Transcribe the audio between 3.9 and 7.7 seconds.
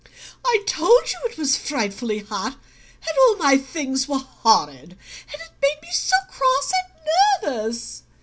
were horrid; and it made me so cross and